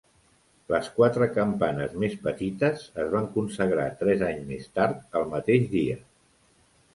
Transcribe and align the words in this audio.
Les 0.75 0.87
quatre 0.93 1.25
campanes 1.33 1.93
més 2.03 2.15
petites 2.23 2.87
es 3.03 3.11
van 3.17 3.27
consagrar 3.37 3.85
tres 4.01 4.25
anys 4.31 4.49
més 4.49 4.67
tard 4.81 5.21
el 5.21 5.29
mateix 5.35 5.69
dia. 5.77 6.01